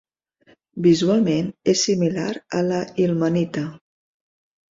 [0.85, 3.67] Visualment és similar a la ilmenita.